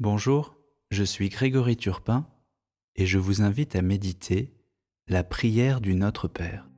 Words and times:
Bonjour, 0.00 0.56
je 0.90 1.04
suis 1.04 1.28
Grégory 1.28 1.76
Turpin 1.76 2.26
et 2.96 3.06
je 3.06 3.16
vous 3.16 3.42
invite 3.42 3.76
à 3.76 3.82
méditer 3.82 4.52
la 5.06 5.22
prière 5.22 5.80
du 5.80 5.94
Notre 5.94 6.26
Père. 6.26 6.68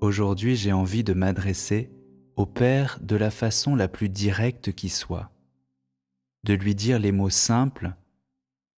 Aujourd'hui 0.00 0.56
j'ai 0.56 0.72
envie 0.72 1.04
de 1.04 1.12
m'adresser 1.12 1.92
au 2.34 2.44
Père 2.44 2.98
de 3.02 3.14
la 3.14 3.30
façon 3.30 3.76
la 3.76 3.86
plus 3.86 4.08
directe 4.08 4.72
qui 4.72 4.88
soit, 4.88 5.30
de 6.42 6.54
lui 6.54 6.74
dire 6.74 6.98
les 6.98 7.12
mots 7.12 7.30
simples 7.30 7.94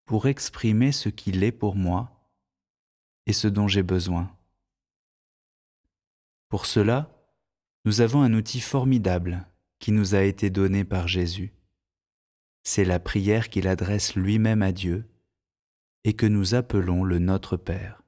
pour 0.04 0.28
exprimer 0.28 0.92
ce 0.92 1.08
qu'il 1.08 1.44
est 1.44 1.52
pour 1.52 1.76
moi 1.76 2.30
et 3.24 3.32
ce 3.32 3.48
dont 3.48 3.68
j'ai 3.68 3.82
besoin. 3.82 4.30
Pour 6.50 6.66
cela, 6.66 7.19
nous 7.84 8.00
avons 8.02 8.22
un 8.22 8.34
outil 8.34 8.60
formidable 8.60 9.46
qui 9.78 9.92
nous 9.92 10.14
a 10.14 10.22
été 10.22 10.50
donné 10.50 10.84
par 10.84 11.08
Jésus. 11.08 11.52
C'est 12.62 12.84
la 12.84 13.00
prière 13.00 13.48
qu'il 13.48 13.66
adresse 13.66 14.14
lui-même 14.14 14.62
à 14.62 14.72
Dieu 14.72 15.08
et 16.04 16.12
que 16.12 16.26
nous 16.26 16.54
appelons 16.54 17.04
le 17.04 17.18
Notre 17.18 17.56
Père. 17.56 18.02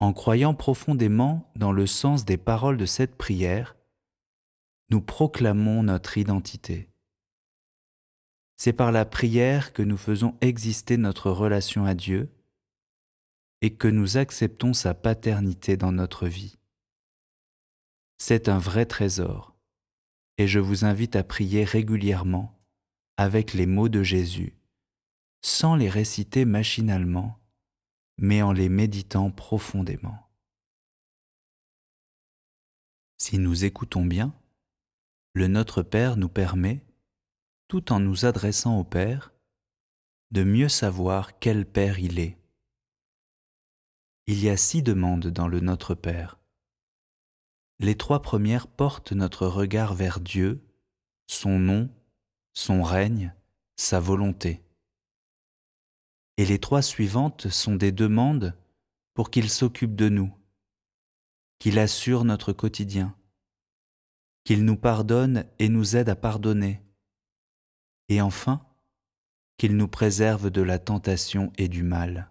En 0.00 0.12
croyant 0.12 0.54
profondément 0.54 1.50
dans 1.56 1.72
le 1.72 1.86
sens 1.86 2.24
des 2.24 2.36
paroles 2.36 2.76
de 2.76 2.86
cette 2.86 3.16
prière, 3.16 3.76
nous 4.90 5.00
proclamons 5.00 5.82
notre 5.82 6.18
identité. 6.18 6.88
C'est 8.56 8.72
par 8.72 8.92
la 8.92 9.04
prière 9.04 9.72
que 9.72 9.82
nous 9.82 9.96
faisons 9.96 10.36
exister 10.40 10.96
notre 10.96 11.30
relation 11.30 11.86
à 11.86 11.94
Dieu 11.94 12.30
et 13.62 13.74
que 13.74 13.88
nous 13.88 14.16
acceptons 14.16 14.72
sa 14.72 14.94
paternité 14.94 15.76
dans 15.76 15.92
notre 15.92 16.26
vie. 16.26 16.56
C'est 18.18 18.48
un 18.48 18.58
vrai 18.58 18.86
trésor, 18.86 19.54
et 20.38 20.46
je 20.46 20.58
vous 20.58 20.84
invite 20.84 21.16
à 21.16 21.24
prier 21.24 21.64
régulièrement 21.64 22.58
avec 23.16 23.52
les 23.54 23.66
mots 23.66 23.88
de 23.88 24.02
Jésus, 24.02 24.54
sans 25.42 25.74
les 25.76 25.88
réciter 25.88 26.44
machinalement, 26.44 27.38
mais 28.18 28.42
en 28.42 28.52
les 28.52 28.68
méditant 28.68 29.30
profondément. 29.30 30.18
Si 33.18 33.38
nous 33.38 33.64
écoutons 33.64 34.04
bien, 34.04 34.34
le 35.32 35.48
Notre 35.48 35.82
Père 35.82 36.16
nous 36.16 36.28
permet, 36.28 36.84
tout 37.68 37.92
en 37.92 38.00
nous 38.00 38.24
adressant 38.24 38.78
au 38.78 38.84
Père, 38.84 39.32
de 40.30 40.42
mieux 40.42 40.68
savoir 40.68 41.38
quel 41.38 41.66
Père 41.66 41.98
il 41.98 42.18
est. 42.18 42.38
Il 44.26 44.42
y 44.42 44.48
a 44.48 44.56
six 44.56 44.82
demandes 44.82 45.28
dans 45.28 45.48
le 45.48 45.60
Notre 45.60 45.94
Père. 45.94 46.38
Les 47.78 47.96
trois 47.96 48.22
premières 48.22 48.68
portent 48.68 49.12
notre 49.12 49.46
regard 49.46 49.94
vers 49.94 50.20
Dieu, 50.20 50.64
son 51.26 51.58
nom, 51.58 51.90
son 52.54 52.82
règne, 52.82 53.34
sa 53.76 54.00
volonté. 54.00 54.62
Et 56.38 56.46
les 56.46 56.58
trois 56.58 56.82
suivantes 56.82 57.48
sont 57.48 57.76
des 57.76 57.92
demandes 57.92 58.56
pour 59.12 59.30
qu'il 59.30 59.50
s'occupe 59.50 59.94
de 59.94 60.08
nous, 60.08 60.34
qu'il 61.58 61.78
assure 61.78 62.24
notre 62.24 62.52
quotidien, 62.52 63.14
qu'il 64.44 64.64
nous 64.64 64.76
pardonne 64.76 65.44
et 65.58 65.68
nous 65.68 65.96
aide 65.96 66.08
à 66.08 66.16
pardonner, 66.16 66.82
et 68.08 68.20
enfin 68.20 68.64
qu'il 69.58 69.76
nous 69.76 69.88
préserve 69.88 70.50
de 70.50 70.62
la 70.62 70.78
tentation 70.78 71.52
et 71.56 71.68
du 71.68 71.82
mal. 71.82 72.30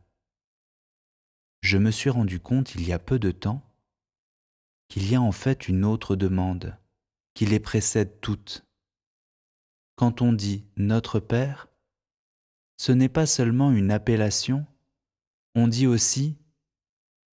Je 1.62 1.78
me 1.78 1.92
suis 1.92 2.10
rendu 2.10 2.40
compte 2.40 2.76
il 2.76 2.88
y 2.88 2.94
a 2.94 3.00
peu 3.00 3.18
de 3.18 3.32
temps 3.32 3.64
qu'il 4.88 5.10
y 5.10 5.16
a 5.16 5.22
en 5.22 5.32
fait 5.32 5.68
une 5.68 5.86
autre 5.86 6.16
demande 6.16 6.78
qui 7.34 7.46
les 7.46 7.60
précède 7.60 8.20
toutes. 8.22 8.66
Quand 9.96 10.22
on 10.22 10.34
dit 10.34 10.66
Notre 10.78 11.20
Père, 11.20 11.68
ce 12.78 12.92
n'est 12.92 13.10
pas 13.10 13.26
seulement 13.26 13.72
une 13.72 13.92
appellation, 13.92 14.66
on 15.54 15.68
dit 15.68 15.88
aussi 15.88 16.38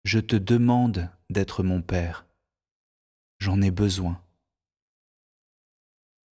Je 0.04 0.20
te 0.20 0.36
demande 0.36 1.10
d'être 1.30 1.64
mon 1.64 1.82
Père. 1.82 2.26
J'en 3.40 3.62
ai 3.62 3.72
besoin. 3.72 4.22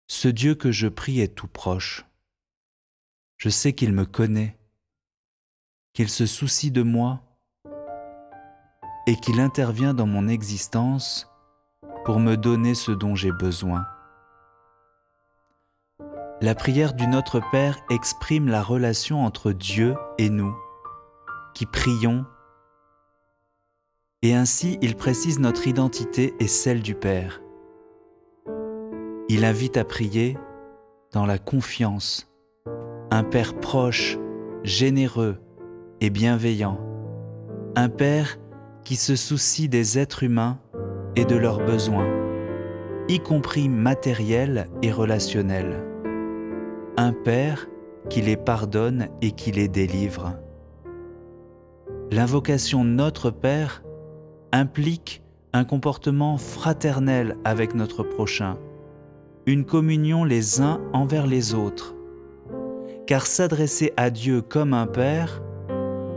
Ce 0.08 0.28
Dieu 0.28 0.54
que 0.54 0.72
je 0.72 0.88
prie 0.88 1.20
est 1.20 1.34
tout 1.34 1.48
proche. 1.48 2.04
Je 3.38 3.48
sais 3.48 3.72
qu'il 3.72 3.92
me 3.92 4.04
connaît, 4.04 4.58
qu'il 5.94 6.10
se 6.10 6.26
soucie 6.26 6.70
de 6.70 6.82
moi 6.82 7.29
et 9.06 9.16
qu'il 9.16 9.40
intervient 9.40 9.94
dans 9.94 10.06
mon 10.06 10.28
existence 10.28 11.28
pour 12.04 12.18
me 12.18 12.36
donner 12.36 12.74
ce 12.74 12.92
dont 12.92 13.14
j'ai 13.14 13.32
besoin. 13.32 13.84
La 16.42 16.54
prière 16.54 16.94
du 16.94 17.06
Notre 17.06 17.40
Père 17.50 17.78
exprime 17.90 18.48
la 18.48 18.62
relation 18.62 19.24
entre 19.24 19.52
Dieu 19.52 19.94
et 20.16 20.30
nous, 20.30 20.56
qui 21.54 21.66
prions, 21.66 22.24
et 24.22 24.34
ainsi 24.34 24.78
il 24.80 24.96
précise 24.96 25.38
notre 25.38 25.68
identité 25.68 26.34
et 26.40 26.46
celle 26.46 26.80
du 26.80 26.94
Père. 26.94 27.42
Il 29.28 29.44
invite 29.44 29.76
à 29.76 29.84
prier 29.84 30.38
dans 31.12 31.26
la 31.26 31.38
confiance, 31.38 32.26
un 33.10 33.22
Père 33.22 33.60
proche, 33.60 34.18
généreux 34.62 35.38
et 36.00 36.10
bienveillant, 36.10 36.80
un 37.76 37.88
Père 37.88 38.39
qui 38.84 38.96
se 38.96 39.16
soucie 39.16 39.68
des 39.68 39.98
êtres 39.98 40.22
humains 40.22 40.58
et 41.16 41.24
de 41.24 41.36
leurs 41.36 41.64
besoins, 41.64 42.08
y 43.08 43.20
compris 43.20 43.68
matériels 43.68 44.68
et 44.82 44.92
relationnels. 44.92 45.84
Un 46.96 47.12
Père 47.12 47.66
qui 48.08 48.20
les 48.20 48.36
pardonne 48.36 49.08
et 49.20 49.32
qui 49.32 49.52
les 49.52 49.68
délivre. 49.68 50.36
L'invocation 52.10 52.84
Notre 52.84 53.30
Père 53.30 53.82
implique 54.52 55.22
un 55.52 55.64
comportement 55.64 56.38
fraternel 56.38 57.36
avec 57.44 57.74
notre 57.74 58.02
prochain, 58.02 58.58
une 59.46 59.64
communion 59.64 60.24
les 60.24 60.60
uns 60.60 60.80
envers 60.92 61.26
les 61.26 61.54
autres. 61.54 61.94
Car 63.06 63.26
s'adresser 63.26 63.92
à 63.96 64.10
Dieu 64.10 64.42
comme 64.42 64.74
un 64.74 64.86
Père, 64.86 65.42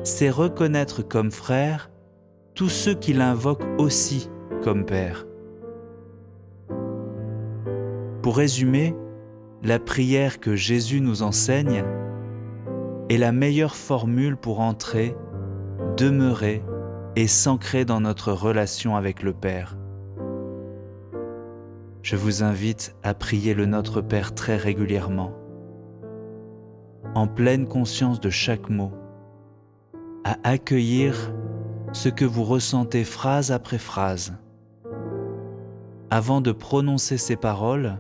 c'est 0.04 0.30
reconnaître 0.30 1.02
comme 1.02 1.32
frère 1.32 1.90
tous 2.56 2.70
ceux 2.70 2.94
qui 2.94 3.14
l'invoquent 3.14 3.66
aussi 3.80 4.30
comme 4.64 4.86
Père. 4.86 5.26
Pour 8.22 8.38
résumer, 8.38 8.96
la 9.64 9.80
prière 9.80 10.40
que 10.40 10.56
Jésus 10.56 11.02
nous 11.02 11.24
enseigne 11.24 11.84
est 13.10 13.18
la 13.18 13.32
meilleure 13.32 13.76
formule 13.76 14.38
pour 14.38 14.60
entrer, 14.60 15.16
demeurer 15.98 16.64
et 17.16 17.28
s'ancrer 17.28 17.86
dans 17.86 18.00
notre 18.00 18.32
relation 18.32 18.96
avec 18.96 19.24
le 19.24 19.34
Père. 19.34 19.78
Je 22.02 22.16
vous 22.16 22.44
invite 22.44 22.96
à 23.04 23.14
prier 23.14 23.54
le 23.54 23.66
Notre 23.66 24.02
Père 24.02 24.36
très 24.36 24.58
régulièrement, 24.58 25.34
en 27.16 27.28
pleine 27.28 27.68
conscience 27.68 28.20
de 28.20 28.30
chaque 28.30 28.70
mot, 28.70 28.92
à 30.24 30.38
accueillir 30.44 31.34
ce 31.94 32.10
que 32.10 32.26
vous 32.26 32.44
ressentez 32.44 33.04
phrase 33.04 33.52
après 33.52 33.78
phrase. 33.78 34.34
Avant 36.10 36.42
de 36.42 36.52
prononcer 36.52 37.18
ces 37.18 37.36
paroles, 37.36 38.00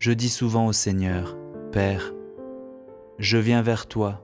je 0.00 0.10
dis 0.10 0.28
souvent 0.28 0.66
au 0.66 0.72
Seigneur, 0.72 1.36
Père, 1.70 2.12
je 3.18 3.38
viens 3.38 3.62
vers 3.62 3.86
toi, 3.86 4.22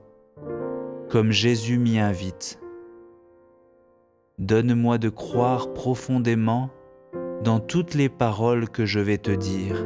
comme 1.09 1.31
Jésus 1.31 1.77
m'y 1.77 1.97
invite. 1.97 2.59
Donne-moi 4.37 4.97
de 4.97 5.09
croire 5.09 5.73
profondément 5.73 6.69
dans 7.41 7.61
toutes 7.61 7.93
les 7.93 8.09
paroles 8.09 8.69
que 8.69 8.85
je 8.85 8.99
vais 8.99 9.17
te 9.17 9.31
dire. 9.31 9.85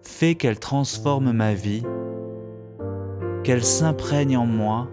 Fais 0.00 0.36
qu'elles 0.36 0.58
transforment 0.58 1.32
ma 1.32 1.52
vie, 1.52 1.82
qu'elles 3.44 3.64
s'imprègnent 3.64 4.38
en 4.38 4.46
moi 4.46 4.88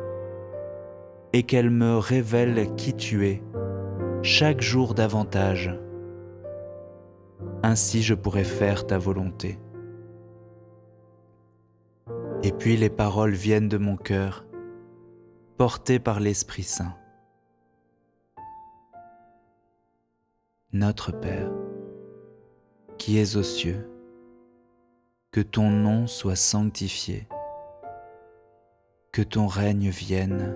et 1.35 1.43
qu'elle 1.43 1.69
me 1.69 1.97
révèle 1.97 2.73
qui 2.77 2.93
tu 2.95 3.27
es, 3.27 3.43
chaque 4.21 4.61
jour 4.61 4.93
davantage. 4.93 5.77
Ainsi 7.61 8.03
je 8.03 8.13
pourrai 8.13 8.45
faire 8.45 8.87
ta 8.87 8.97
volonté. 8.97 9.59
Et 12.41 12.53
puis 12.53 12.77
les 12.77 12.89
paroles 12.89 13.33
viennent 13.33 13.67
de 13.67 13.77
mon 13.77 13.97
cœur, 13.97 14.45
portées 15.57 15.99
par 15.99 16.21
l'Esprit 16.21 16.63
Saint. 16.63 16.95
Notre 20.71 21.11
Père, 21.11 21.51
qui 22.97 23.19
es 23.19 23.35
aux 23.35 23.43
cieux, 23.43 23.89
que 25.33 25.41
ton 25.41 25.69
nom 25.69 26.07
soit 26.07 26.37
sanctifié, 26.37 27.27
que 29.11 29.21
ton 29.21 29.47
règne 29.47 29.89
vienne 29.89 30.55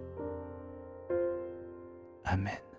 아멘. 2.31 2.70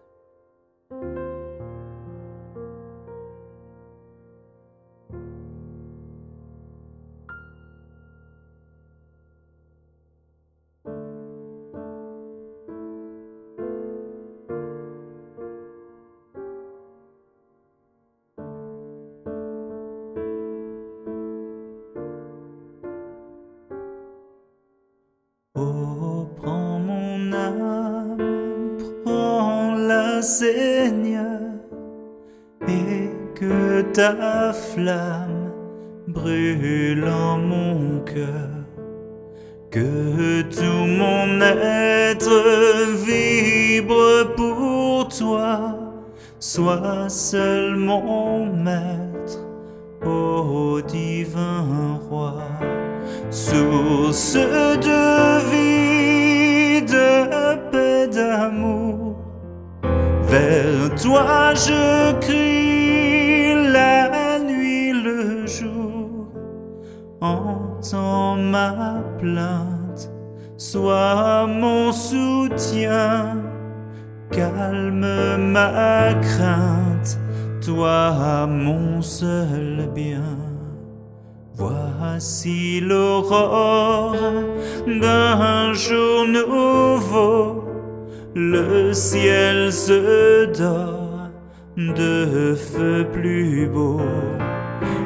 Seigneur, 30.22 31.40
et 32.68 33.10
que 33.34 33.82
ta 33.92 34.52
flamme 34.52 35.50
brûle 36.06 37.04
en 37.04 37.38
mon 37.38 38.00
cœur. 38.00 38.50
Que 39.70 40.42
tout 40.42 40.86
mon 40.86 41.40
être 41.40 42.94
vibre 43.04 44.34
pour 44.36 45.08
toi, 45.08 45.76
sois 46.38 47.08
seul 47.08 47.74
mon 47.74 48.46
maître, 48.46 49.40
ô 50.06 50.80
divin 50.82 51.98
roi 52.08 52.42
source 53.30 54.34
de 54.34 55.31
toi 61.02 61.52
je 61.54 62.12
crie 62.20 63.54
la 63.72 64.38
nuit, 64.38 64.92
le 64.92 65.46
jour. 65.46 66.28
Entends 67.20 68.36
ma 68.36 69.02
plainte, 69.18 70.10
sois 70.56 71.46
mon 71.46 71.90
soutien, 71.92 73.36
calme 74.30 75.36
ma 75.38 76.14
crainte, 76.28 77.18
toi 77.64 78.46
mon 78.46 79.02
seul 79.02 79.88
bien. 79.94 80.36
Voici 81.54 82.80
l'aurore 82.80 84.16
d'un 84.86 85.72
jour 85.74 86.26
nouveau, 86.26 86.81
le 88.34 88.92
ciel 88.92 89.72
se 89.72 90.46
dort 90.46 91.30
de 91.76 92.54
feu 92.54 93.06
plus 93.12 93.66
beau. 93.66 94.00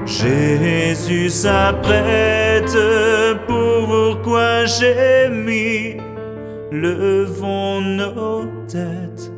Jésus 0.05 1.31
s'apprête, 1.31 2.76
pourquoi 3.46 4.64
j'ai 4.67 5.28
mis, 5.28 5.96
levons 6.70 7.81
nos 7.81 8.44
têtes. 8.69 9.32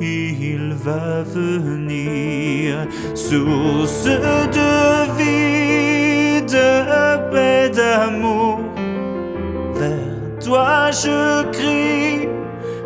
Il 0.00 0.74
va 0.74 1.22
venir, 1.22 2.86
source 3.14 4.04
de 4.04 5.16
vie 5.18 6.42
de 6.42 7.30
paix, 7.30 7.70
d'amour. 7.70 8.60
Vers 9.74 10.38
toi 10.44 10.90
je 10.90 11.50
crie 11.50 12.28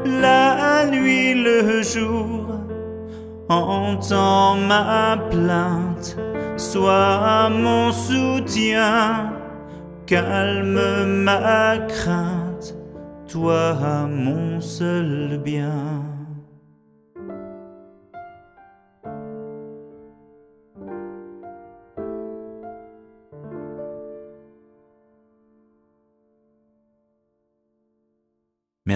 la 0.05 0.87
nuit, 0.87 1.35
le 1.35 1.83
jour. 1.83 2.47
Entends 3.49 4.57
ma 4.57 5.19
plainte, 5.29 6.17
sois 6.57 7.49
mon 7.51 7.91
soutien, 7.91 9.33
calme 10.07 11.25
ma 11.25 11.79
crainte, 11.89 12.77
toi 13.27 14.07
mon 14.09 14.61
seul 14.61 15.41
bien. 15.45 16.20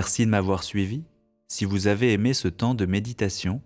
Merci 0.04 0.26
de 0.26 0.30
m'avoir 0.30 0.64
suivi. 0.64 1.02
Si 1.48 1.64
vous 1.64 1.86
avez 1.86 2.12
aimé 2.12 2.34
ce 2.34 2.48
temps 2.48 2.74
de 2.74 2.84
méditation, 2.84 3.62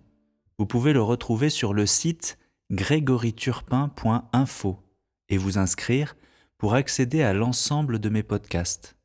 vous 0.57 0.65
pouvez 0.65 0.93
le 0.93 1.01
retrouver 1.01 1.49
sur 1.49 1.73
le 1.73 1.85
site 1.85 2.37
grégoriturpin.info 2.71 4.79
et 5.27 5.35
vous 5.35 5.57
inscrire 5.57 6.15
pour 6.57 6.75
accéder 6.75 7.23
à 7.23 7.33
l'ensemble 7.33 7.99
de 7.99 8.07
mes 8.07 8.23
podcasts. 8.23 8.95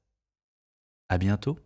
À 1.09 1.19
bientôt. 1.19 1.59